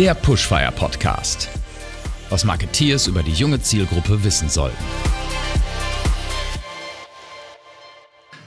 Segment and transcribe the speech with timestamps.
[0.00, 1.50] Der Pushfire Podcast.
[2.30, 4.82] Was Marketeers über die junge Zielgruppe wissen sollten.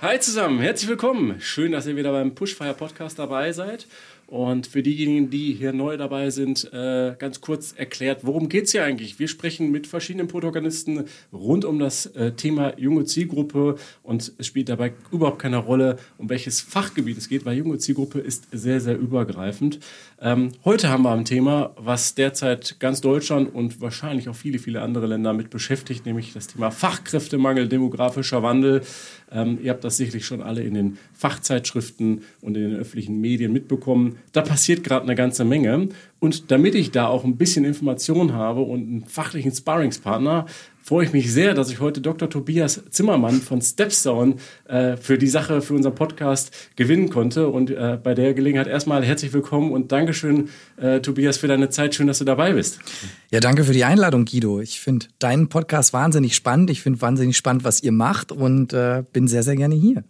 [0.01, 1.39] Hi zusammen, herzlich willkommen.
[1.39, 3.85] Schön, dass ihr wieder beim Pushfire Podcast dabei seid.
[4.27, 8.71] Und für diejenigen, die hier neu dabei sind, äh, ganz kurz erklärt, worum geht es
[8.71, 9.19] hier eigentlich?
[9.19, 14.69] Wir sprechen mit verschiedenen Protagonisten rund um das äh, Thema junge Zielgruppe und es spielt
[14.69, 18.97] dabei überhaupt keine Rolle, um welches Fachgebiet es geht, weil junge Zielgruppe ist sehr, sehr
[18.97, 19.79] übergreifend.
[20.25, 24.81] Ähm, heute haben wir ein Thema, was derzeit ganz Deutschland und wahrscheinlich auch viele, viele
[24.81, 28.83] andere Länder mit beschäftigt, nämlich das Thema Fachkräftemangel, demografischer Wandel.
[29.33, 33.51] Ähm, ihr habt das sicherlich schon alle in den Fachzeitschriften und in den öffentlichen Medien
[33.51, 34.15] mitbekommen.
[34.31, 35.89] Da passiert gerade eine ganze Menge.
[36.21, 40.45] Und damit ich da auch ein bisschen Information habe und einen fachlichen Sparringspartner,
[40.83, 42.29] freue ich mich sehr, dass ich heute Dr.
[42.29, 44.35] Tobias Zimmermann von Stepstone
[44.67, 47.47] äh, für die Sache, für unseren Podcast gewinnen konnte.
[47.47, 51.95] Und äh, bei der Gelegenheit erstmal herzlich willkommen und Dankeschön, äh, Tobias, für deine Zeit.
[51.95, 52.79] Schön, dass du dabei bist.
[53.31, 54.59] Ja, danke für die Einladung, Guido.
[54.59, 56.69] Ich finde deinen Podcast wahnsinnig spannend.
[56.69, 60.03] Ich finde wahnsinnig spannend, was ihr macht und äh, bin sehr, sehr gerne hier.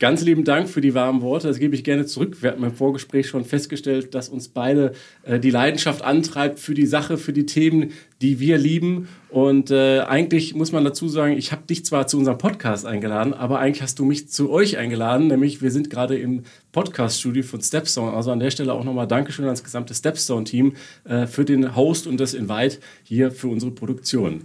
[0.00, 1.48] Ganz lieben Dank für die warmen Worte.
[1.48, 2.38] Das gebe ich gerne zurück.
[2.40, 4.92] Wir hatten im Vorgespräch schon festgestellt, dass uns beide
[5.24, 7.92] äh, die Leidenschaft antreibt für die Sache, für die Themen,
[8.22, 9.08] die wir lieben.
[9.28, 13.34] Und äh, eigentlich muss man dazu sagen, ich habe dich zwar zu unserem Podcast eingeladen,
[13.34, 17.60] aber eigentlich hast du mich zu euch eingeladen, nämlich wir sind gerade im Podcast-Studio von
[17.60, 18.12] Stepstone.
[18.12, 22.18] Also an der Stelle auch nochmal Dankeschön ans gesamte Stepstone-Team äh, für den Host und
[22.18, 24.42] das Invite hier für unsere Produktion.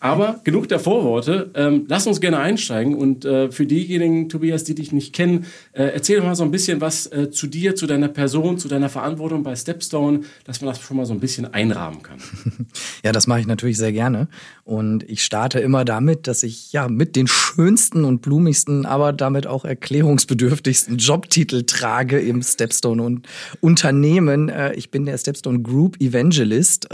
[0.00, 1.50] Aber genug der Vorworte.
[1.54, 2.94] Ähm, lass uns gerne einsteigen.
[2.94, 6.80] Und äh, für diejenigen, Tobias, die dich nicht kennen, äh, erzähl mal so ein bisschen
[6.80, 10.80] was äh, zu dir, zu deiner Person, zu deiner Verantwortung bei Stepstone, dass man das
[10.80, 12.18] schon mal so ein bisschen einrahmen kann.
[13.04, 14.28] Ja, das mache ich natürlich sehr gerne.
[14.64, 19.46] Und ich starte immer damit, dass ich ja mit den schönsten und blumigsten, aber damit
[19.46, 23.28] auch erklärungsbedürftigsten Jobtitel trage im Stepstone und
[23.60, 24.48] Unternehmen.
[24.48, 26.88] Äh, ich bin der Stepstone Group Evangelist.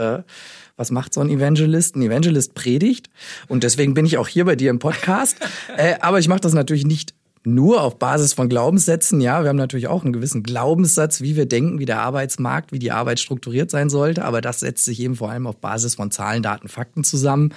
[0.77, 1.95] Was macht so ein Evangelist?
[1.95, 3.09] Ein Evangelist predigt.
[3.49, 5.37] Und deswegen bin ich auch hier bei dir im Podcast.
[5.77, 7.15] äh, aber ich mache das natürlich nicht
[7.45, 9.21] nur auf Basis von Glaubenssätzen.
[9.21, 12.79] Ja, wir haben natürlich auch einen gewissen Glaubenssatz, wie wir denken, wie der Arbeitsmarkt, wie
[12.79, 14.25] die Arbeit strukturiert sein sollte.
[14.25, 17.53] Aber das setzt sich eben vor allem auf Basis von Zahlen, Daten, Fakten zusammen.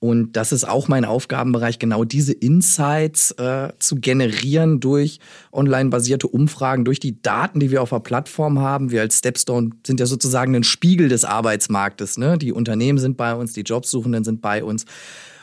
[0.00, 5.18] Und das ist auch mein Aufgabenbereich, genau diese Insights äh, zu generieren durch
[5.50, 8.90] online-basierte Umfragen, durch die Daten, die wir auf der Plattform haben.
[8.90, 12.18] Wir als Stepstone sind ja sozusagen ein Spiegel des Arbeitsmarktes.
[12.18, 12.36] Ne?
[12.36, 14.84] Die Unternehmen sind bei uns, die Jobsuchenden sind bei uns.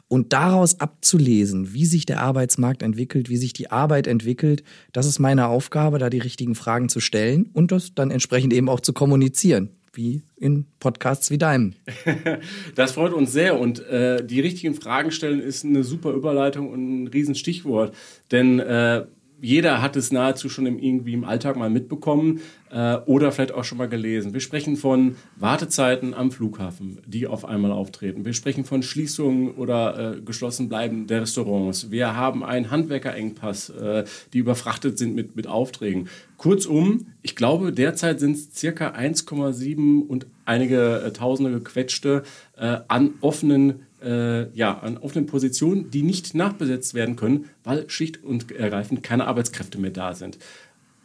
[0.07, 5.19] Und daraus abzulesen, wie sich der Arbeitsmarkt entwickelt, wie sich die Arbeit entwickelt, das ist
[5.19, 8.93] meine Aufgabe, da die richtigen Fragen zu stellen und das dann entsprechend eben auch zu
[8.93, 11.73] kommunizieren wie in Podcasts wie deinem.
[12.75, 17.03] Das freut uns sehr und äh, die richtigen Fragen stellen ist eine super Überleitung und
[17.03, 17.93] ein Riesenstichwort,
[18.31, 19.05] denn äh,
[19.41, 22.41] jeder hat es nahezu schon im, irgendwie im Alltag mal mitbekommen
[22.71, 24.33] äh, oder vielleicht auch schon mal gelesen.
[24.33, 28.23] Wir sprechen von Wartezeiten am Flughafen, die auf einmal auftreten.
[28.23, 31.91] Wir sprechen von Schließungen oder äh, geschlossen bleiben der Restaurants.
[31.91, 36.07] Wir haben einen Handwerkerengpass, äh, die überfrachtet sind mit, mit Aufträgen.
[36.37, 42.23] Kurzum, ich glaube, derzeit sind es circa 1,7 und einige äh, Tausende gequetschte
[42.57, 48.23] äh, an offenen äh, ja, an offenen Positionen, die nicht nachbesetzt werden können, weil schlicht
[48.23, 50.37] und ergreifend keine Arbeitskräfte mehr da sind.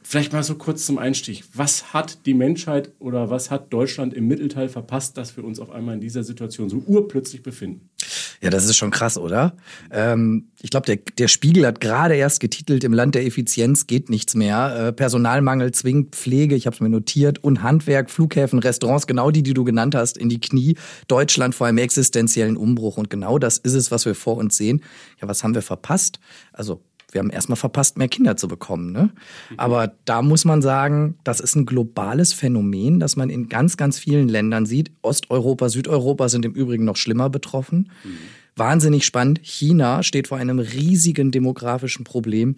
[0.03, 1.43] Vielleicht mal so kurz zum Einstieg.
[1.53, 5.71] Was hat die Menschheit oder was hat Deutschland im Mittelteil verpasst, dass wir uns auf
[5.71, 7.89] einmal in dieser Situation so urplötzlich befinden?
[8.43, 9.57] Ja, das ist schon krass, oder?
[9.91, 14.11] Ähm, ich glaube, der, der Spiegel hat gerade erst getitelt, im Land der Effizienz geht
[14.11, 14.89] nichts mehr.
[14.89, 19.43] Äh, Personalmangel zwingt Pflege, ich habe es mir notiert, und Handwerk, Flughäfen, Restaurants, genau die,
[19.43, 20.77] die du genannt hast, in die Knie.
[21.09, 22.97] Deutschland vor einem existenziellen Umbruch.
[22.97, 24.83] Und genau das ist es, was wir vor uns sehen.
[25.21, 26.21] Ja, was haben wir verpasst?
[26.53, 26.83] Also
[27.13, 28.93] wir haben erstmal verpasst, mehr Kinder zu bekommen.
[28.93, 29.11] Ne?
[29.57, 33.99] Aber da muss man sagen, das ist ein globales Phänomen, das man in ganz, ganz
[33.99, 34.91] vielen Ländern sieht.
[35.03, 37.91] Osteuropa, Südeuropa sind im Übrigen noch schlimmer betroffen.
[38.05, 38.19] Mhm.
[38.57, 39.41] Wahnsinnig spannend.
[39.43, 42.57] China steht vor einem riesigen demografischen Problem.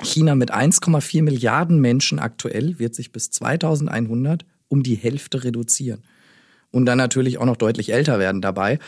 [0.00, 6.02] China mit 1,4 Milliarden Menschen aktuell wird sich bis 2100 um die Hälfte reduzieren
[6.70, 8.78] und dann natürlich auch noch deutlich älter werden dabei.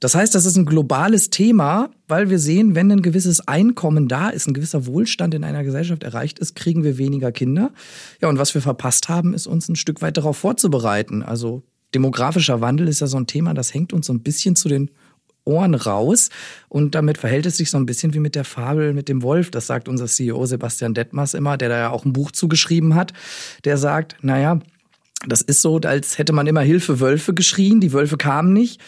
[0.00, 4.28] Das heißt, das ist ein globales Thema, weil wir sehen, wenn ein gewisses Einkommen da
[4.28, 7.72] ist, ein gewisser Wohlstand in einer Gesellschaft erreicht ist, kriegen wir weniger Kinder.
[8.20, 11.22] Ja, und was wir verpasst haben, ist uns ein Stück weit darauf vorzubereiten.
[11.22, 11.62] Also
[11.94, 14.90] demografischer Wandel ist ja so ein Thema, das hängt uns so ein bisschen zu den
[15.44, 16.30] Ohren raus.
[16.68, 19.50] Und damit verhält es sich so ein bisschen wie mit der Fabel mit dem Wolf.
[19.50, 23.12] Das sagt unser CEO Sebastian Detmers immer, der da ja auch ein Buch zugeschrieben hat.
[23.64, 24.60] Der sagt, naja,
[25.26, 28.80] das ist so, als hätte man immer Hilfe Wölfe geschrien, die Wölfe kamen nicht.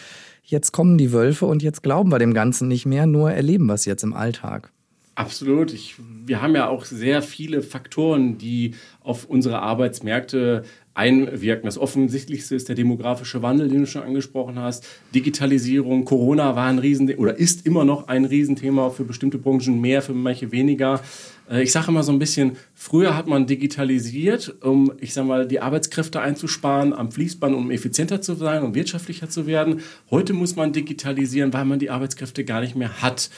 [0.43, 3.73] Jetzt kommen die Wölfe und jetzt glauben wir dem Ganzen nicht mehr, nur erleben wir
[3.73, 4.71] es jetzt im Alltag.
[5.17, 5.73] Absolut.
[5.73, 5.95] Ich,
[6.27, 10.61] wir haben ja auch sehr viele Faktoren, die auf unsere Arbeitsmärkte
[10.93, 11.65] einwirken.
[11.65, 14.85] Das Offensichtlichste ist der demografische Wandel, den du schon angesprochen hast.
[15.15, 20.03] Digitalisierung, Corona war ein Riesen oder ist immer noch ein Riesenthema für bestimmte Branchen mehr,
[20.03, 21.01] für manche weniger.
[21.49, 25.47] Äh, ich sage immer so ein bisschen, früher hat man digitalisiert, um, ich sage mal,
[25.47, 29.81] die Arbeitskräfte einzusparen am Fließband, um effizienter zu sein, um wirtschaftlicher zu werden.
[30.11, 33.31] Heute muss man digitalisieren, weil man die Arbeitskräfte gar nicht mehr hat.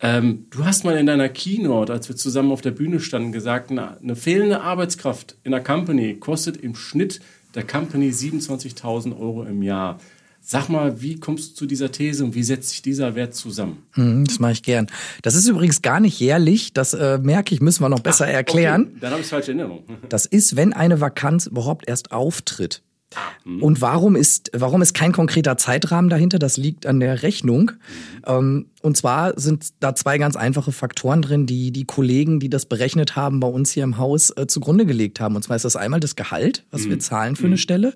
[0.00, 3.70] Ähm, du hast mal in deiner Keynote, als wir zusammen auf der Bühne standen, gesagt,
[3.70, 7.20] eine, eine fehlende Arbeitskraft in der Company kostet im Schnitt
[7.54, 9.98] der Company 27.000 Euro im Jahr.
[10.40, 13.82] Sag mal, wie kommst du zu dieser These und wie setzt sich dieser Wert zusammen?
[13.96, 14.86] Mhm, das mache ich gern.
[15.22, 18.32] Das ist übrigens gar nicht jährlich, das äh, merke ich, müssen wir noch besser Ach,
[18.32, 18.84] erklären.
[18.84, 18.98] Okay.
[19.00, 19.84] Dann habe ich falsche Erinnerung.
[20.08, 22.82] Das ist, wenn eine Vakanz überhaupt erst auftritt.
[23.44, 23.62] Mhm.
[23.62, 26.38] Und warum ist, warum ist kein konkreter Zeitrahmen dahinter?
[26.38, 27.72] Das liegt an der Rechnung.
[28.26, 28.66] Mhm.
[28.82, 33.16] und zwar sind da zwei ganz einfache Faktoren drin, die die Kollegen, die das berechnet
[33.16, 35.36] haben, bei uns hier im Haus äh, zugrunde gelegt haben.
[35.36, 36.90] Und zwar ist das einmal das Gehalt, was mhm.
[36.90, 37.58] wir zahlen für eine mhm.
[37.58, 37.94] Stelle.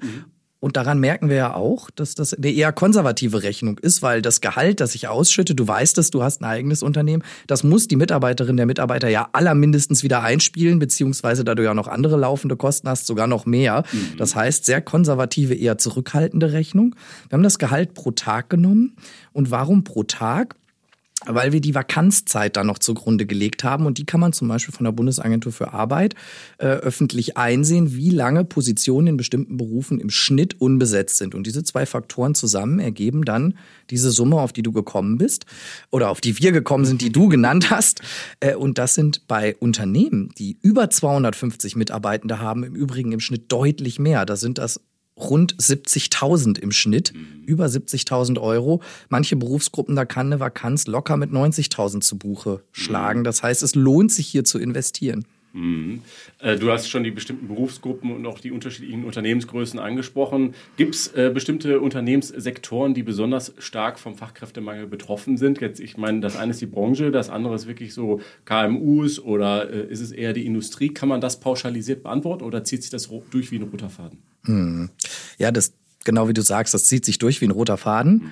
[0.63, 4.41] Und daran merken wir ja auch, dass das eine eher konservative Rechnung ist, weil das
[4.41, 7.97] Gehalt, das ich ausschütte, du weißt es, du hast ein eigenes Unternehmen, das muss die
[7.97, 12.89] Mitarbeiterin, der Mitarbeiter ja allermindestens wieder einspielen, beziehungsweise da du ja noch andere laufende Kosten
[12.89, 13.83] hast, sogar noch mehr.
[13.91, 14.17] Mhm.
[14.19, 16.95] Das heißt, sehr konservative, eher zurückhaltende Rechnung.
[17.29, 18.95] Wir haben das Gehalt pro Tag genommen.
[19.33, 20.55] Und warum pro Tag?
[21.27, 23.87] Weil wir die Vakanzzeit da noch zugrunde gelegt haben.
[23.87, 26.15] Und die kann man zum Beispiel von der Bundesagentur für Arbeit
[26.59, 31.35] äh, öffentlich einsehen, wie lange Positionen in bestimmten Berufen im Schnitt unbesetzt sind.
[31.35, 33.55] Und diese zwei Faktoren zusammen ergeben dann
[33.91, 35.47] diese Summe, auf die du gekommen bist
[35.91, 38.01] oder auf die wir gekommen sind, die du genannt hast.
[38.41, 43.51] Äh, und das sind bei Unternehmen, die über 250 Mitarbeitende haben, im Übrigen im Schnitt
[43.53, 44.27] deutlich mehr.
[44.27, 44.81] Da sind das
[45.31, 47.45] rund 70.000 im Schnitt, mhm.
[47.45, 48.83] über 70.000 Euro.
[49.09, 53.21] Manche Berufsgruppen, da kann eine Vakanz locker mit 90.000 zu Buche schlagen.
[53.21, 53.25] Mhm.
[53.25, 55.25] Das heißt, es lohnt sich hier zu investieren.
[55.53, 56.01] Mhm.
[56.39, 60.55] Äh, du hast schon die bestimmten Berufsgruppen und auch die unterschiedlichen Unternehmensgrößen angesprochen.
[60.77, 65.61] Gibt es äh, bestimmte Unternehmenssektoren, die besonders stark vom Fachkräftemangel betroffen sind?
[65.61, 69.71] Jetzt, ich meine, das eine ist die Branche, das andere ist wirklich so KMUs oder
[69.71, 70.89] äh, ist es eher die Industrie?
[70.89, 74.19] Kann man das pauschalisiert beantworten oder zieht sich das durch wie ein roter Faden?
[74.45, 74.91] Hm.
[75.39, 75.75] Ja, das
[76.05, 78.13] genau wie du sagst, das zieht sich durch wie ein roter Faden.
[78.13, 78.31] Mhm.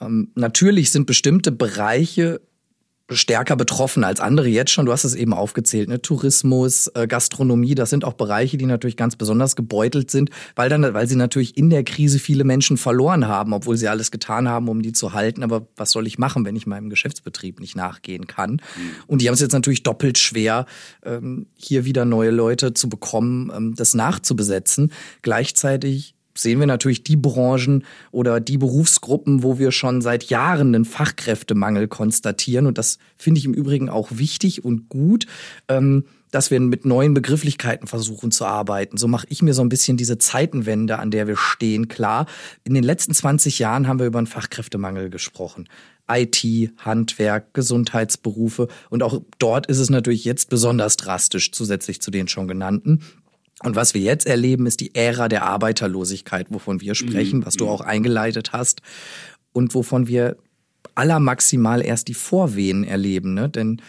[0.00, 2.40] Ähm, natürlich sind bestimmte Bereiche
[3.10, 4.86] stärker betroffen als andere jetzt schon.
[4.86, 6.00] Du hast es eben aufgezählt, ne?
[6.00, 10.82] Tourismus, äh, Gastronomie, das sind auch Bereiche, die natürlich ganz besonders gebeutelt sind, weil dann,
[10.94, 14.68] weil sie natürlich in der Krise viele Menschen verloren haben, obwohl sie alles getan haben,
[14.68, 15.42] um die zu halten.
[15.42, 18.52] Aber was soll ich machen, wenn ich meinem Geschäftsbetrieb nicht nachgehen kann?
[18.52, 18.60] Mhm.
[19.06, 20.66] Und die haben es jetzt natürlich doppelt schwer,
[21.04, 24.92] ähm, hier wieder neue Leute zu bekommen, ähm, das nachzubesetzen.
[25.22, 30.84] Gleichzeitig sehen wir natürlich die Branchen oder die Berufsgruppen, wo wir schon seit Jahren einen
[30.84, 32.66] Fachkräftemangel konstatieren.
[32.66, 35.26] Und das finde ich im Übrigen auch wichtig und gut.
[35.68, 38.96] Ähm, dass wir mit neuen Begrifflichkeiten versuchen zu arbeiten.
[38.96, 42.26] So mache ich mir so ein bisschen diese Zeitenwende, an der wir stehen, klar.
[42.64, 45.68] In den letzten 20 Jahren haben wir über einen Fachkräftemangel gesprochen.
[46.08, 46.44] IT,
[46.78, 52.48] Handwerk, Gesundheitsberufe und auch dort ist es natürlich jetzt besonders drastisch, zusätzlich zu den schon
[52.48, 53.02] genannten.
[53.62, 57.46] Und was wir jetzt erleben, ist die Ära der Arbeiterlosigkeit, wovon wir sprechen, mhm.
[57.46, 58.80] was du auch eingeleitet hast
[59.52, 60.36] und wovon wir
[60.94, 63.34] aller maximal erst die Vorwehen erleben.
[63.34, 63.48] Ne?
[63.48, 63.82] Denn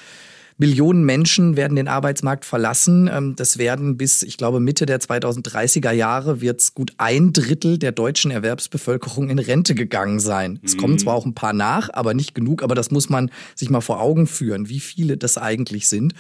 [0.62, 3.10] Millionen Menschen werden den Arbeitsmarkt verlassen.
[3.12, 7.80] Ähm, das werden bis, ich glaube, Mitte der 2030er Jahre wird es gut ein Drittel
[7.80, 10.60] der deutschen Erwerbsbevölkerung in Rente gegangen sein.
[10.62, 11.00] Es kommen mhm.
[11.00, 12.62] zwar auch ein paar nach, aber nicht genug.
[12.62, 16.14] Aber das muss man sich mal vor Augen führen, wie viele das eigentlich sind.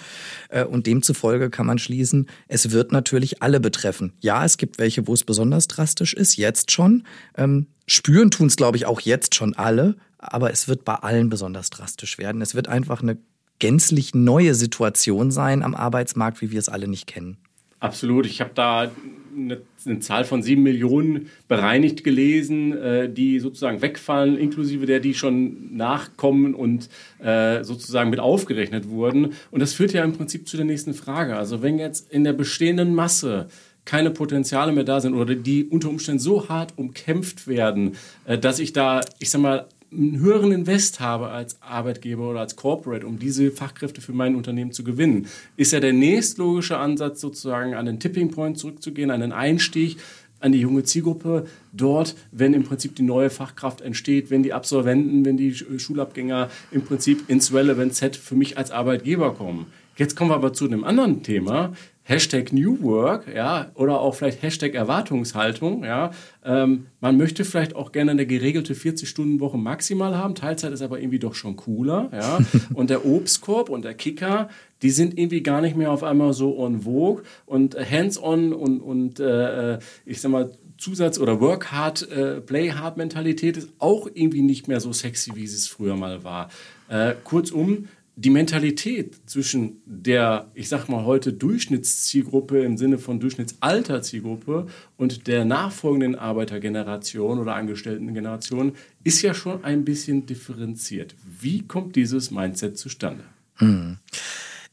[0.50, 4.14] Äh, und demzufolge kann man schließen, es wird natürlich alle betreffen.
[4.22, 7.04] Ja, es gibt welche, wo es besonders drastisch ist, jetzt schon.
[7.38, 9.98] Ähm, spüren tun es, glaube ich, auch jetzt schon alle.
[10.18, 12.42] Aber es wird bei allen besonders drastisch werden.
[12.42, 13.18] Es wird einfach eine
[13.62, 17.38] gänzlich neue Situation sein am Arbeitsmarkt, wie wir es alle nicht kennen.
[17.80, 18.26] Absolut.
[18.26, 18.92] Ich habe da
[19.36, 25.14] eine, eine, Zahl von sieben Millionen bereinigt gelesen, äh, die sozusagen wegfallen, inklusive der, die
[25.14, 26.90] schon nachkommen und
[27.20, 29.34] äh, sozusagen mit aufgerechnet wurden.
[29.52, 31.38] Und das führt ja im Prinzip zu der nächsten Frage.
[31.38, 33.48] Also wenn jetzt in der bestehenden Masse
[33.86, 38.60] keine Potenziale mehr da sind oder die unter Umständen so hart umkämpft werden, äh, dass
[38.60, 43.20] ich da, ich sag mal, einen höheren Invest habe als Arbeitgeber oder als Corporate, um
[43.20, 48.00] diese Fachkräfte für mein Unternehmen zu gewinnen, ist ja der nächstlogische Ansatz sozusagen an den
[48.00, 49.98] Tipping Point zurückzugehen, an den Einstieg,
[50.40, 55.24] an die junge Zielgruppe dort, wenn im Prinzip die neue Fachkraft entsteht, wenn die Absolventen,
[55.26, 59.68] wenn die Schulabgänger im Prinzip ins Relevant Set für mich als Arbeitgeber kommen.
[59.98, 61.74] Jetzt kommen wir aber zu einem anderen Thema.
[62.12, 66.12] Hashtag New Work, ja, oder auch vielleicht Hashtag Erwartungshaltung, ja.
[66.44, 70.36] Ähm, man möchte vielleicht auch gerne eine geregelte 40-Stunden-Woche maximal haben.
[70.36, 72.40] Teilzeit ist aber irgendwie doch schon cooler, ja.
[72.74, 74.50] und der Obstkorb und der Kicker,
[74.82, 79.22] die sind irgendwie gar nicht mehr auf einmal so on vogue und hands-on und, und
[79.22, 84.42] äh, ich sag mal, Zusatz- oder Work hard, äh, Play hard Mentalität ist auch irgendwie
[84.42, 86.50] nicht mehr so sexy, wie es früher mal war.
[86.90, 94.68] Äh, kurzum, die Mentalität zwischen der, ich sag mal heute Durchschnittszielgruppe im Sinne von Durchschnittsalterzielgruppe
[94.98, 101.16] und der nachfolgenden Arbeitergeneration oder Angestelltengeneration ist ja schon ein bisschen differenziert.
[101.40, 103.24] Wie kommt dieses Mindset zustande?
[103.56, 103.98] Hm.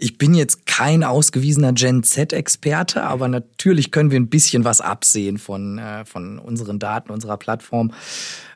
[0.00, 5.38] Ich bin jetzt kein ausgewiesener Gen Z-Experte, aber natürlich können wir ein bisschen was absehen
[5.38, 7.92] von, äh, von unseren Daten, unserer Plattform.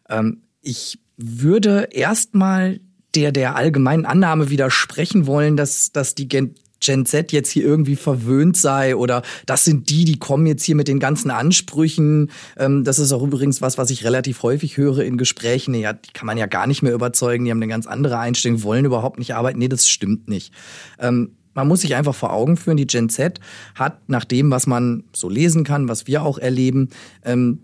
[0.08, 2.80] Ähm, ich würde erstmal
[3.14, 7.96] der, der allgemeinen Annahme widersprechen wollen, dass, dass die Gen, Gen Z jetzt hier irgendwie
[7.96, 12.30] verwöhnt sei oder das sind die, die kommen jetzt hier mit den ganzen Ansprüchen.
[12.58, 15.74] Ähm, das ist auch übrigens was, was ich relativ häufig höre in Gesprächen.
[15.74, 18.62] Ja, die kann man ja gar nicht mehr überzeugen, die haben eine ganz andere Einstellung,
[18.62, 19.58] wollen überhaupt nicht arbeiten.
[19.58, 20.52] Nee, das stimmt nicht.
[20.98, 23.38] Ähm, man muss sich einfach vor Augen führen, die Gen Z
[23.74, 26.88] hat nach dem, was man so lesen kann, was wir auch erleben,
[27.24, 27.60] ähm,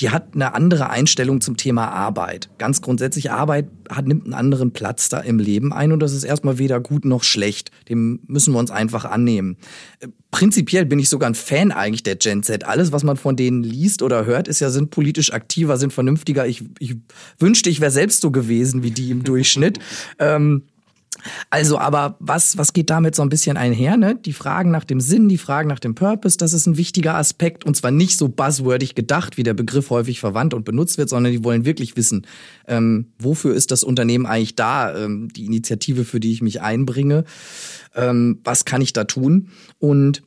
[0.00, 2.48] die hat eine andere Einstellung zum Thema Arbeit.
[2.58, 6.24] Ganz grundsätzlich, Arbeit hat, nimmt einen anderen Platz da im Leben ein und das ist
[6.24, 7.70] erstmal weder gut noch schlecht.
[7.88, 9.56] Dem müssen wir uns einfach annehmen.
[10.30, 12.64] Prinzipiell bin ich sogar ein Fan eigentlich der Gen Z.
[12.64, 16.46] Alles, was man von denen liest oder hört, ist ja, sind politisch aktiver, sind vernünftiger.
[16.46, 16.96] Ich, ich
[17.38, 19.78] wünschte, ich wäre selbst so gewesen wie die im Durchschnitt.
[20.18, 20.62] ähm,
[21.50, 23.96] also, aber was, was geht damit so ein bisschen einher?
[23.96, 24.14] Ne?
[24.14, 27.64] Die Fragen nach dem Sinn, die Fragen nach dem Purpose, das ist ein wichtiger Aspekt
[27.64, 31.32] und zwar nicht so buzzwordig gedacht, wie der Begriff häufig verwandt und benutzt wird, sondern
[31.32, 32.26] die wollen wirklich wissen,
[32.66, 37.24] ähm, wofür ist das Unternehmen eigentlich da, ähm, die Initiative, für die ich mich einbringe,
[37.94, 39.48] ähm, was kann ich da tun?
[39.78, 40.22] Und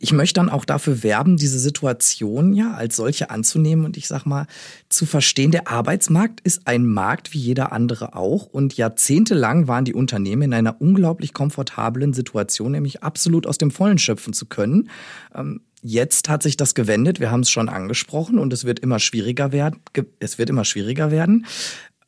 [0.00, 4.26] ich möchte dann auch dafür werben, diese Situation ja als solche anzunehmen und ich sag
[4.26, 4.46] mal
[4.88, 9.94] zu verstehen, der Arbeitsmarkt ist ein Markt wie jeder andere auch und jahrzehntelang waren die
[9.94, 14.90] Unternehmen in einer unglaublich komfortablen Situation, nämlich absolut aus dem Vollen schöpfen zu können.
[15.32, 18.98] Ähm, jetzt hat sich das gewendet, wir haben es schon angesprochen und es wird immer
[18.98, 19.80] schwieriger werden.
[20.18, 21.46] Es wird immer schwieriger werden.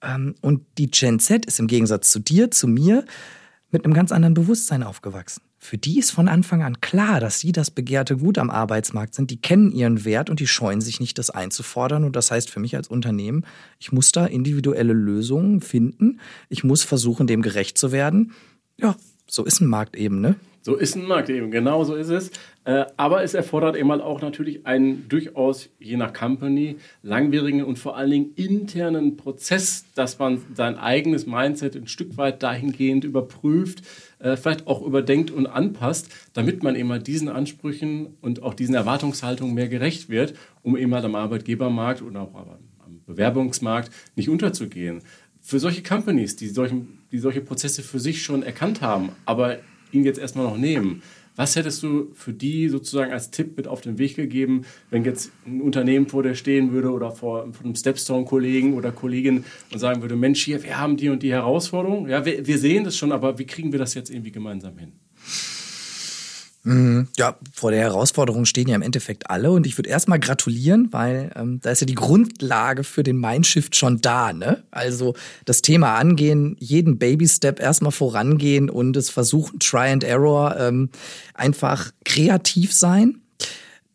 [0.02, 3.04] Ähm, und die Gen Z ist im Gegensatz zu dir, zu mir,
[3.70, 5.42] mit einem ganz anderen Bewusstsein aufgewachsen.
[5.62, 9.30] Für die ist von Anfang an klar, dass sie das begehrte Gut am Arbeitsmarkt sind.
[9.30, 12.04] Die kennen ihren Wert und die scheuen sich nicht, das einzufordern.
[12.04, 13.44] Und das heißt für mich als Unternehmen,
[13.78, 16.18] ich muss da individuelle Lösungen finden.
[16.48, 18.32] Ich muss versuchen, dem gerecht zu werden.
[18.78, 18.96] Ja,
[19.28, 20.36] so ist ein Markt eben, ne?
[20.62, 22.30] So ist ein Markt eben, genau so ist es.
[22.64, 27.78] Äh, aber es erfordert eben halt auch natürlich einen durchaus, je nach Company, langwierigen und
[27.78, 33.82] vor allen Dingen internen Prozess, dass man sein eigenes Mindset ein Stück weit dahingehend überprüft,
[34.18, 38.74] äh, vielleicht auch überdenkt und anpasst, damit man eben halt diesen Ansprüchen und auch diesen
[38.74, 45.00] Erwartungshaltungen mehr gerecht wird, um eben halt am Arbeitgebermarkt oder auch am Bewerbungsmarkt nicht unterzugehen.
[45.40, 49.58] Für solche Companies, die, solchen, die solche Prozesse für sich schon erkannt haben, aber
[49.92, 51.02] ihn jetzt erstmal noch nehmen.
[51.36, 55.30] Was hättest du für die sozusagen als Tipp mit auf den Weg gegeben, wenn jetzt
[55.46, 60.02] ein Unternehmen vor dir stehen würde oder vor, vor einem Stepstone-Kollegen oder Kollegin und sagen
[60.02, 62.08] würde, Mensch, hier, wir haben die und die Herausforderung.
[62.08, 64.92] Ja, wir, wir sehen das schon, aber wie kriegen wir das jetzt irgendwie gemeinsam hin?
[66.62, 67.08] Mhm.
[67.16, 71.30] Ja, vor der Herausforderung stehen ja im Endeffekt alle und ich würde erstmal gratulieren, weil
[71.34, 74.62] ähm, da ist ja die Grundlage für den Mindshift schon da, ne?
[74.70, 75.14] Also
[75.46, 80.90] das Thema angehen, jeden Baby-Step erstmal vorangehen und es versuchen, Try and Error, ähm,
[81.32, 83.22] einfach kreativ sein.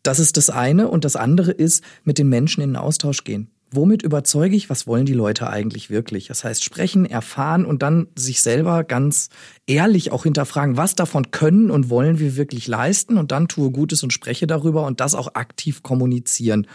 [0.02, 3.50] Das ist das eine und das andere ist, mit den Menschen in den Austausch gehen
[3.70, 6.28] womit überzeuge ich, was wollen die Leute eigentlich wirklich?
[6.28, 9.28] Das heißt, sprechen, erfahren und dann sich selber ganz
[9.66, 14.02] ehrlich auch hinterfragen, was davon können und wollen wir wirklich leisten und dann tue Gutes
[14.02, 16.66] und spreche darüber und das auch aktiv kommunizieren.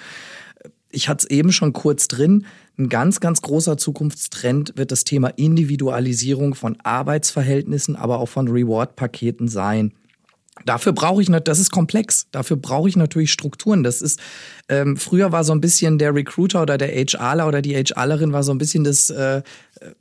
[0.90, 2.46] Ich hatte es eben schon kurz drin.
[2.78, 9.48] Ein ganz, ganz großer Zukunftstrend wird das Thema Individualisierung von Arbeitsverhältnissen, aber auch von Reward-Paketen
[9.48, 9.94] sein.
[10.66, 12.28] Dafür brauche ich, das ist komplex.
[12.32, 13.84] Dafür brauche ich natürlich Strukturen.
[13.84, 14.20] Das ist,
[14.68, 18.44] ähm, früher war so ein bisschen der Recruiter oder der HRler oder die HRlerin war
[18.44, 19.42] so ein bisschen das, äh,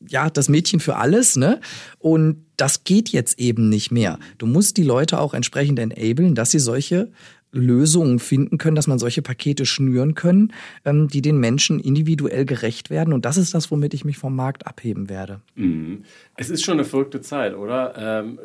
[0.07, 1.61] ja, das Mädchen für alles, ne?
[1.99, 4.19] Und das geht jetzt eben nicht mehr.
[4.39, 7.11] Du musst die Leute auch entsprechend enablen, dass sie solche
[7.53, 10.53] Lösungen finden können, dass man solche Pakete schnüren können,
[10.85, 13.13] ähm, die den Menschen individuell gerecht werden.
[13.13, 15.41] Und das ist das, womit ich mich vom Markt abheben werde.
[15.57, 16.05] Mhm.
[16.37, 17.95] Es ist schon eine verrückte Zeit, oder?
[17.97, 18.39] Ähm,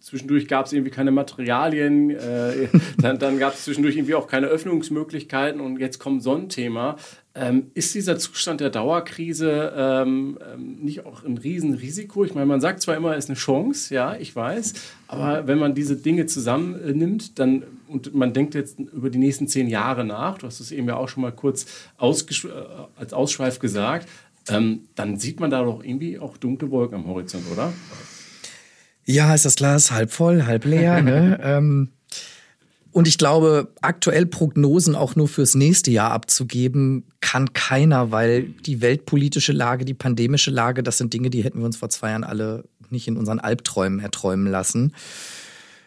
[0.00, 4.48] zwischendurch gab es irgendwie keine Materialien, äh, dann, dann gab es zwischendurch irgendwie auch keine
[4.48, 6.96] Öffnungsmöglichkeiten und jetzt kommt so ein Thema.
[7.32, 12.24] Ähm, ist dieser Zustand der Dauerkrise ähm, ähm, nicht auch ein Riesenrisiko?
[12.24, 14.74] Ich meine, man sagt zwar immer, es ist eine Chance, ja, ich weiß,
[15.06, 19.68] aber wenn man diese Dinge zusammennimmt, dann und man denkt jetzt über die nächsten zehn
[19.68, 21.66] Jahre nach, du hast es eben ja auch schon mal kurz
[22.00, 22.04] äh,
[22.96, 24.08] als Ausschweif gesagt,
[24.48, 27.72] ähm, dann sieht man da doch irgendwie auch dunkle Wolken am Horizont, oder?
[29.04, 31.00] Ja, ist das Glas halb voll, halb leer.
[31.02, 31.38] ne?
[32.92, 38.80] und ich glaube, aktuell Prognosen auch nur fürs nächste Jahr abzugeben, kann keiner, weil die
[38.80, 42.24] weltpolitische Lage, die pandemische Lage, das sind Dinge, die hätten wir uns vor zwei Jahren
[42.24, 44.92] alle nicht in unseren Albträumen erträumen lassen.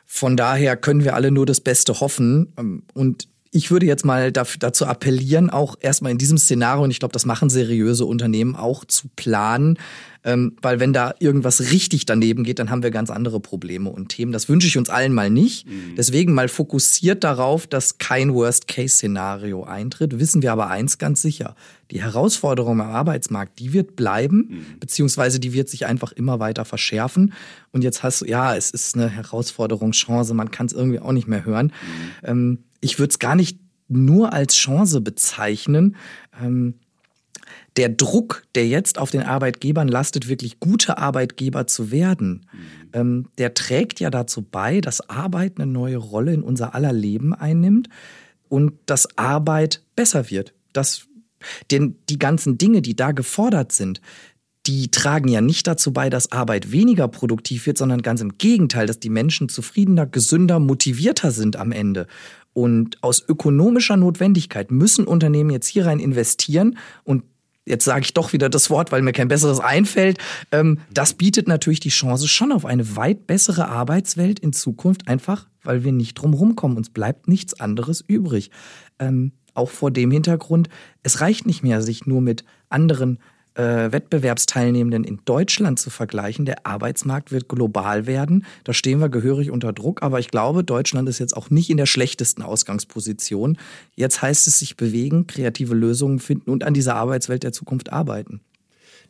[0.05, 2.85] Von daher können wir alle nur das Beste hoffen.
[2.93, 7.13] Und ich würde jetzt mal dazu appellieren, auch erstmal in diesem Szenario, und ich glaube,
[7.13, 9.77] das machen seriöse Unternehmen auch zu planen,
[10.23, 14.09] ähm, weil wenn da irgendwas richtig daneben geht, dann haben wir ganz andere Probleme und
[14.09, 14.31] Themen.
[14.31, 15.67] Das wünsche ich uns allen mal nicht.
[15.67, 15.95] Mhm.
[15.97, 20.17] Deswegen mal fokussiert darauf, dass kein Worst-Case-Szenario eintritt.
[20.19, 21.55] Wissen wir aber eins ganz sicher.
[21.91, 24.79] Die Herausforderung am Arbeitsmarkt, die wird bleiben, mhm.
[24.79, 27.33] beziehungsweise die wird sich einfach immer weiter verschärfen.
[27.71, 31.11] Und jetzt hast du, ja, es ist eine Herausforderung, Chance, man kann es irgendwie auch
[31.11, 31.67] nicht mehr hören.
[31.67, 32.27] Mhm.
[32.27, 35.95] Ähm, ich würde es gar nicht nur als Chance bezeichnen.
[36.41, 36.75] Ähm,
[37.77, 42.89] der Druck, der jetzt auf den Arbeitgebern lastet, wirklich gute Arbeitgeber zu werden, mhm.
[42.93, 47.33] ähm, der trägt ja dazu bei, dass Arbeit eine neue Rolle in unser aller Leben
[47.33, 47.89] einnimmt
[48.49, 50.53] und dass Arbeit besser wird.
[50.73, 51.07] Dass
[51.71, 54.01] denn die ganzen Dinge, die da gefordert sind,
[54.65, 58.87] die tragen ja nicht dazu bei, dass Arbeit weniger produktiv wird, sondern ganz im Gegenteil,
[58.87, 62.07] dass die Menschen zufriedener, gesünder, motivierter sind am Ende.
[62.53, 67.23] Und aus ökonomischer Notwendigkeit müssen Unternehmen jetzt hier rein investieren und
[67.65, 70.17] jetzt sage ich doch wieder das Wort, weil mir kein besseres einfällt,
[70.51, 75.47] ähm, das bietet natürlich die Chance schon auf eine weit bessere Arbeitswelt in Zukunft, einfach
[75.63, 76.77] weil wir nicht drum rumkommen.
[76.77, 78.51] Uns bleibt nichts anderes übrig.
[78.99, 80.69] Ähm, auch vor dem Hintergrund,
[81.03, 83.19] es reicht nicht mehr, sich nur mit anderen
[83.55, 86.45] äh, Wettbewerbsteilnehmenden in Deutschland zu vergleichen.
[86.45, 88.45] Der Arbeitsmarkt wird global werden.
[88.63, 90.01] Da stehen wir gehörig unter Druck.
[90.01, 93.57] Aber ich glaube, Deutschland ist jetzt auch nicht in der schlechtesten Ausgangsposition.
[93.95, 98.41] Jetzt heißt es sich bewegen, kreative Lösungen finden und an dieser Arbeitswelt der Zukunft arbeiten.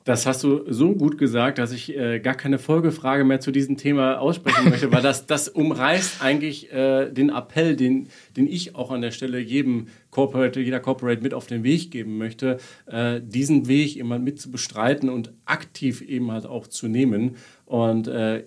[0.03, 3.77] Das hast du so gut gesagt, dass ich äh, gar keine Folgefrage mehr zu diesem
[3.77, 8.91] Thema aussprechen möchte, weil das, das umreißt eigentlich äh, den Appell, den, den ich auch
[8.91, 13.67] an der Stelle jedem Corporate, jeder Corporate mit auf den Weg geben möchte, äh, diesen
[13.67, 17.35] Weg immer mit zu bestreiten und aktiv eben halt auch zu nehmen.
[17.65, 18.43] Und äh,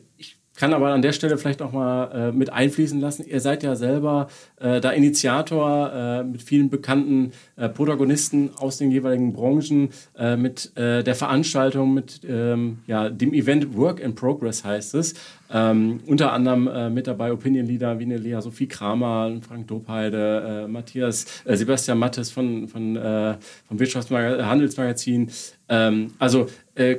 [0.56, 3.26] kann aber an der Stelle vielleicht auch mal äh, mit einfließen lassen.
[3.26, 8.90] Ihr seid ja selber äh, da Initiator äh, mit vielen bekannten äh, Protagonisten aus den
[8.90, 14.64] jeweiligen Branchen, äh, mit äh, der Veranstaltung, mit ähm, ja, dem Event Work in Progress
[14.64, 15.14] heißt es.
[15.52, 21.24] Ähm, unter anderem mit dabei Opinion Leader wie eine Lea Sophie Kramer, Frank Dobheide, Matthias,
[21.44, 22.98] Sebastian Mattes von, von,
[23.68, 25.30] vom Wirtschaftshandelsmagazin.
[25.68, 26.48] Ähm, also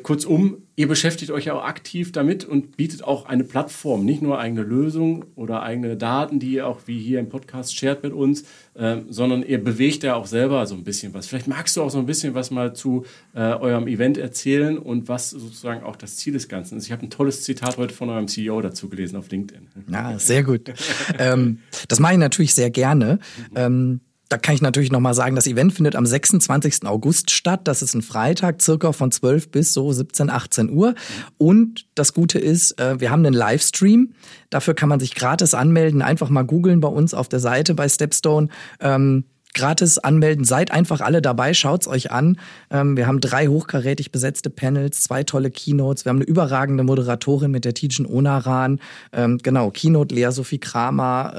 [0.02, 4.40] kurzum, ihr beschäftigt euch ja auch aktiv damit und bietet auch eine Plattform, nicht nur
[4.40, 8.44] eigene Lösungen oder eigene Daten, die ihr auch wie hier im Podcast shared mit uns,
[8.76, 11.26] äh, sondern ihr bewegt ja auch selber so ein bisschen was.
[11.26, 15.10] Vielleicht magst du auch so ein bisschen was mal zu äh, eurem Event erzählen und
[15.10, 16.86] was sozusagen auch das Ziel des Ganzen ist.
[16.86, 19.68] Ich habe ein tolles Zitat heute von eurem CEO dazu gelesen auf LinkedIn.
[19.92, 20.72] Ja, sehr gut.
[21.18, 23.18] ähm, das mache ich natürlich sehr gerne.
[23.56, 26.86] Ähm, da kann ich natürlich nochmal sagen, das Event findet am 26.
[26.86, 27.62] August statt.
[27.63, 30.96] Das ist ein Freitag, circa von 12 bis so 17, 18 Uhr.
[31.38, 34.13] Und das Gute ist, äh, wir haben einen Livestream.
[34.50, 36.02] Dafür kann man sich gratis anmelden.
[36.02, 38.50] Einfach mal googeln bei uns auf der Seite bei Stepstone.
[38.80, 40.46] Ähm, gratis anmelden.
[40.46, 42.38] Seid einfach alle dabei, schaut's euch an.
[42.70, 46.06] Ähm, wir haben drei hochkarätig besetzte Panels, zwei tolle Keynotes.
[46.06, 48.80] Wir haben eine überragende Moderatorin mit der Tijen Onaran.
[49.12, 51.34] Ähm, genau, Keynote Lea Sophie Kramer.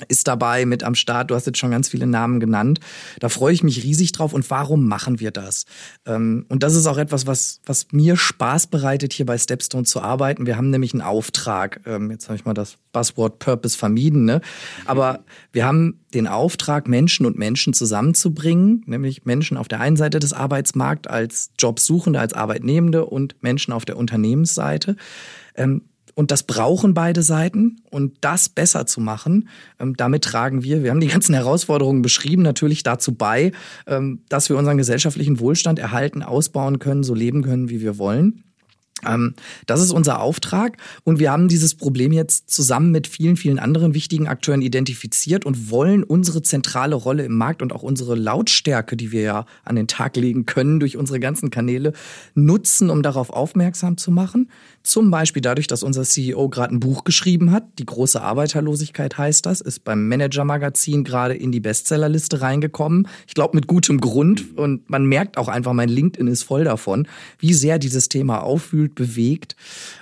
[0.00, 1.30] Ähm, ist dabei mit am Start.
[1.30, 2.80] Du hast jetzt schon ganz viele Namen genannt.
[3.20, 4.32] Da freue ich mich riesig drauf.
[4.32, 5.64] Und warum machen wir das?
[6.06, 10.00] Ähm, und das ist auch etwas, was, was mir Spaß bereitet, hier bei Stepstone zu
[10.00, 10.46] arbeiten.
[10.46, 11.80] Wir haben nämlich einen Auftrag.
[11.86, 14.24] Ähm, jetzt habe ich mal das Buzzword Purpose vermieden.
[14.24, 14.40] Ne?
[14.84, 20.18] Aber wir haben den Auftrag, Menschen und Menschen zusammenzubringen, nämlich Menschen auf der einen Seite
[20.18, 24.96] des Arbeitsmarkts als Jobsuchende, als Arbeitnehmende und Menschen auf der Unternehmensseite.
[26.18, 27.76] Und das brauchen beide Seiten.
[27.90, 32.42] Und das besser zu machen, ähm, damit tragen wir, wir haben die ganzen Herausforderungen beschrieben,
[32.42, 33.52] natürlich dazu bei,
[33.86, 38.42] ähm, dass wir unseren gesellschaftlichen Wohlstand erhalten, ausbauen können, so leben können, wie wir wollen.
[39.06, 39.34] Ähm,
[39.66, 43.94] das ist unser Auftrag und wir haben dieses Problem jetzt zusammen mit vielen, vielen anderen
[43.94, 49.12] wichtigen Akteuren identifiziert und wollen unsere zentrale Rolle im Markt und auch unsere Lautstärke, die
[49.12, 51.92] wir ja an den Tag legen können durch unsere ganzen Kanäle,
[52.34, 54.50] nutzen, um darauf aufmerksam zu machen.
[54.82, 57.78] Zum Beispiel dadurch, dass unser CEO gerade ein Buch geschrieben hat.
[57.78, 63.06] Die große Arbeiterlosigkeit heißt das, ist beim Manager-Magazin gerade in die Bestsellerliste reingekommen.
[63.26, 67.06] Ich glaube mit gutem Grund und man merkt auch einfach, mein LinkedIn ist voll davon,
[67.38, 69.56] wie sehr dieses Thema auffühlt, bewegt.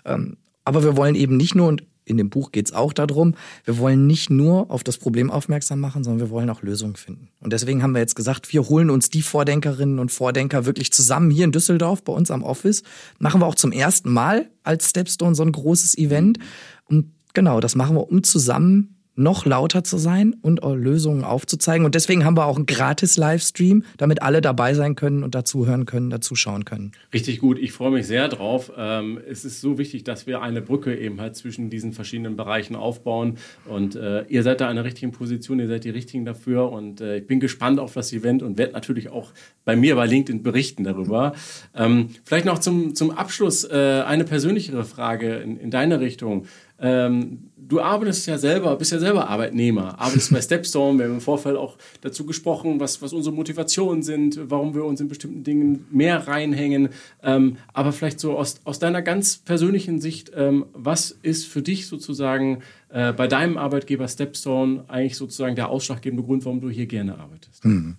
[0.04, 3.34] Ähm, aber wir wollen eben nicht nur, und in dem Buch geht es auch darum,
[3.64, 7.28] wir wollen nicht nur auf das Problem aufmerksam machen, sondern wir wollen auch Lösungen finden.
[7.40, 11.30] Und deswegen haben wir jetzt gesagt, wir holen uns die Vordenkerinnen und Vordenker wirklich zusammen
[11.30, 12.84] hier in Düsseldorf bei uns am Office.
[13.18, 16.38] Machen wir auch zum ersten Mal als Stepstone so ein großes Event.
[16.84, 21.84] Und genau, das machen wir, um zusammen noch lauter zu sein und Lösungen aufzuzeigen.
[21.84, 25.86] Und deswegen haben wir auch einen gratis Livestream, damit alle dabei sein können und dazuhören
[25.86, 26.92] können, dazuschauen können.
[27.12, 27.58] Richtig gut.
[27.58, 28.70] Ich freue mich sehr drauf.
[28.76, 32.76] Ähm, es ist so wichtig, dass wir eine Brücke eben halt zwischen diesen verschiedenen Bereichen
[32.76, 33.38] aufbauen.
[33.64, 36.70] Und äh, ihr seid da in der richtigen Position, ihr seid die Richtigen dafür.
[36.70, 39.32] Und äh, ich bin gespannt auf das Event und werde natürlich auch
[39.64, 41.32] bei mir bei LinkedIn berichten darüber.
[41.74, 46.46] Ähm, vielleicht noch zum, zum Abschluss äh, eine persönlichere Frage in, in deine Richtung.
[46.78, 50.98] Ähm, du arbeitest ja selber, bist ja selber Arbeitnehmer, arbeitest bei Stepstone.
[50.98, 55.00] Wir haben im Vorfeld auch dazu gesprochen, was, was unsere Motivationen sind, warum wir uns
[55.00, 56.90] in bestimmten Dingen mehr reinhängen.
[57.22, 61.86] Ähm, aber vielleicht so aus, aus deiner ganz persönlichen Sicht, ähm, was ist für dich
[61.86, 67.18] sozusagen äh, bei deinem Arbeitgeber Stepstone eigentlich sozusagen der ausschlaggebende Grund, warum du hier gerne
[67.18, 67.64] arbeitest?
[67.64, 67.96] Mhm.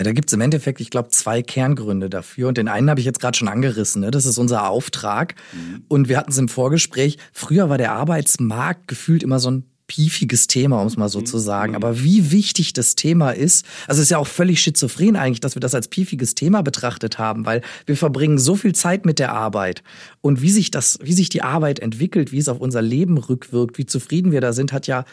[0.00, 2.48] Ja, da gibt's im Endeffekt, ich glaube, zwei Kerngründe dafür.
[2.48, 4.00] Und den einen habe ich jetzt gerade schon angerissen.
[4.00, 4.10] Ne?
[4.10, 5.34] Das ist unser Auftrag.
[5.52, 5.84] Mhm.
[5.88, 7.18] Und wir hatten es im Vorgespräch.
[7.34, 11.26] Früher war der Arbeitsmarkt gefühlt immer so ein piefiges Thema, um es mal so mhm.
[11.26, 11.76] zu sagen.
[11.76, 15.54] Aber wie wichtig das Thema ist, also es ist ja auch völlig schizophren eigentlich, dass
[15.54, 19.34] wir das als piefiges Thema betrachtet haben, weil wir verbringen so viel Zeit mit der
[19.34, 19.82] Arbeit.
[20.22, 23.76] Und wie sich das, wie sich die Arbeit entwickelt, wie es auf unser Leben rückwirkt,
[23.76, 25.04] wie zufrieden wir da sind, hat ja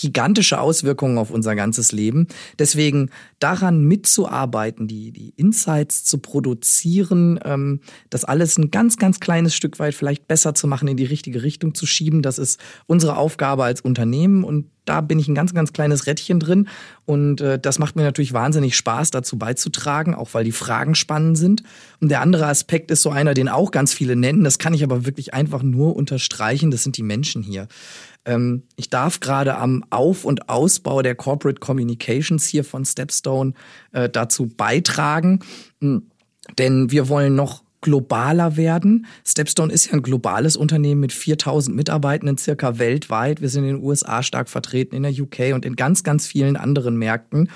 [0.00, 2.26] gigantische Auswirkungen auf unser ganzes Leben.
[2.58, 9.54] Deswegen daran mitzuarbeiten, die, die Insights zu produzieren, ähm, das alles ein ganz, ganz kleines
[9.54, 13.16] Stück weit vielleicht besser zu machen, in die richtige Richtung zu schieben, das ist unsere
[13.16, 16.68] Aufgabe als Unternehmen und da bin ich ein ganz, ganz kleines Rädchen drin
[17.04, 21.38] und äh, das macht mir natürlich wahnsinnig Spaß, dazu beizutragen, auch weil die Fragen spannend
[21.38, 21.62] sind.
[22.00, 24.82] Und der andere Aspekt ist so einer, den auch ganz viele nennen, das kann ich
[24.82, 27.68] aber wirklich einfach nur unterstreichen, das sind die Menschen hier.
[28.24, 33.54] Ähm, ich darf gerade am Auf- und Ausbau der Corporate Communications hier von Stepstone
[33.92, 35.40] äh, dazu beitragen.
[35.80, 36.10] Hm,
[36.58, 39.06] denn wir wollen noch globaler werden.
[39.24, 43.40] Stepstone ist ja ein globales Unternehmen mit 4000 Mitarbeitenden circa weltweit.
[43.40, 46.56] Wir sind in den USA stark vertreten, in der UK und in ganz, ganz vielen
[46.56, 47.48] anderen Märkten.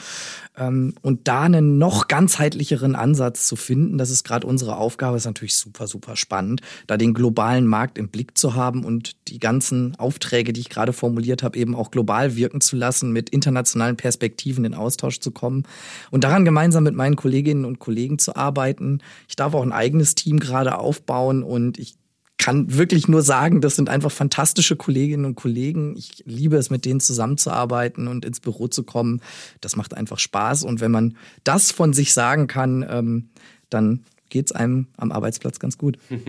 [0.57, 5.25] Ähm, und da einen noch ganzheitlicheren Ansatz zu finden, das ist gerade unsere Aufgabe, ist
[5.25, 9.97] natürlich super, super spannend, da den globalen Markt im Blick zu haben und die ganzen
[9.97, 14.65] Aufträge, die ich gerade formuliert habe, eben auch global wirken zu lassen, mit internationalen Perspektiven
[14.65, 15.65] in Austausch zu kommen
[16.11, 19.01] und daran gemeinsam mit meinen Kolleginnen und Kollegen zu arbeiten.
[19.29, 21.97] Ich darf auch ein eigenes Team gerade aufbauen und ich
[22.37, 25.97] kann wirklich nur sagen, das sind einfach fantastische Kolleginnen und Kollegen.
[25.97, 29.23] Ich liebe es, mit denen zusammenzuarbeiten und ins Büro zu kommen.
[29.61, 30.65] Das macht einfach Spaß.
[30.65, 33.31] Und wenn man das von sich sagen kann, ähm,
[33.71, 35.99] dann geht es einem am Arbeitsplatz ganz gut.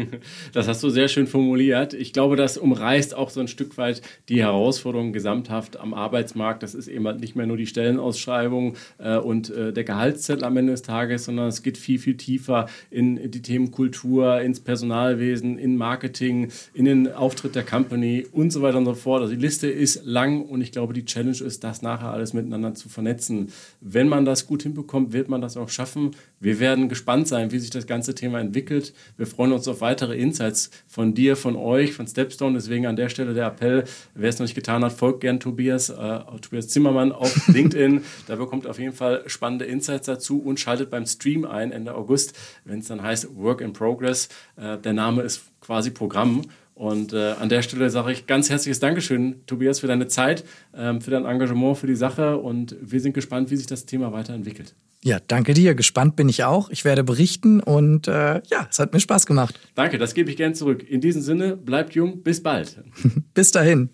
[0.54, 1.94] Das hast du sehr schön formuliert.
[1.94, 6.64] Ich glaube, das umreißt auch so ein Stück weit die Herausforderungen gesamthaft am Arbeitsmarkt.
[6.64, 10.72] Das ist eben nicht mehr nur die Stellenausschreibung äh, und äh, der Gehaltszettel am Ende
[10.72, 15.78] des Tages, sondern es geht viel, viel tiefer in die Themen Kultur, ins Personalwesen, in
[15.78, 19.22] Marketing, in den Auftritt der Company und so weiter und so fort.
[19.22, 22.74] Also die Liste ist lang und ich glaube, die Challenge ist, das nachher alles miteinander
[22.76, 23.52] zu vernetzen.
[23.82, 26.12] Wenn man das gut hinbekommt, wird man das auch schaffen.
[26.40, 28.94] Wir werden gespannt sein, wie sich das ganze Thema entwickelt.
[29.18, 32.56] Wir freuen uns auf weitere Insights von dir, von euch, von Stepstone.
[32.56, 35.90] Deswegen an der Stelle der Appell, wer es noch nicht getan hat, folgt gern Tobias,
[35.90, 38.04] äh, Tobias Zimmermann auf LinkedIn.
[38.28, 42.36] da bekommt auf jeden Fall spannende Insights dazu und schaltet beim Stream ein Ende August,
[42.64, 44.30] wenn es dann heißt Work in Progress.
[44.58, 46.42] Äh, der Name ist quasi Programm.
[46.76, 50.44] Und äh, an der Stelle sage ich ganz herzliches Dankeschön, Tobias, für deine Zeit,
[50.76, 52.38] ähm, für dein Engagement für die Sache.
[52.38, 54.76] Und wir sind gespannt, wie sich das Thema weiterentwickelt.
[55.02, 55.74] Ja, danke dir.
[55.74, 56.70] Gespannt bin ich auch.
[56.70, 59.58] Ich werde berichten und äh, ja, es hat mir Spaß gemacht.
[59.76, 60.84] Danke, das gebe ich gern zurück.
[60.88, 62.84] In diesem Sinne, bleibt jung, bis bald.
[63.34, 63.90] bis dahin.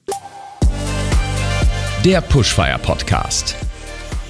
[2.03, 3.55] Der Pushfire Podcast.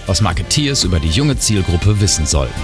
[0.08, 2.60] Was Marketeers über die junge Zielgruppe wissen sollten.